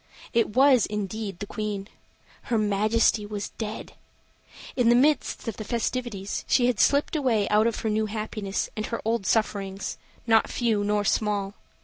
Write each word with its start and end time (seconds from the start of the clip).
It 0.33 0.55
was, 0.55 0.87
indeed, 0.87 1.37
the 1.37 1.45
Queen. 1.45 1.87
Her 2.45 2.57
Majesty 2.57 3.23
was 3.23 3.49
dead! 3.59 3.93
In 4.75 4.89
the 4.89 4.95
midst 4.95 5.47
of 5.47 5.57
the 5.57 5.63
festivities 5.63 6.43
she 6.47 6.65
had 6.65 6.79
slipped 6.79 7.15
away 7.15 7.47
out 7.49 7.67
of 7.67 7.81
her 7.81 7.89
new 7.91 8.07
happiness 8.07 8.67
and 8.75 8.87
her 8.87 8.99
old 9.05 9.27
sufferings, 9.27 9.99
not 10.25 10.47
few 10.49 10.83
nor 10.83 11.03
small. 11.05 11.53